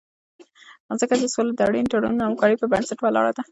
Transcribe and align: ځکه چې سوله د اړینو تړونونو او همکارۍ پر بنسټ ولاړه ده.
ځکه 1.01 1.13
چې 1.19 1.27
سوله 1.33 1.51
د 1.55 1.59
اړینو 1.67 1.91
تړونونو 1.91 2.21
او 2.23 2.27
همکارۍ 2.29 2.55
پر 2.59 2.67
بنسټ 2.73 2.99
ولاړه 3.01 3.31
ده. 3.37 3.43